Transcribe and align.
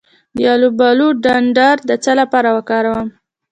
د 0.37 0.39
الوبالو 0.55 1.07
ډنډر 1.23 1.75
د 1.89 1.91
څه 2.03 2.11
لپاره 2.19 2.49
وکاروم؟ 2.57 3.07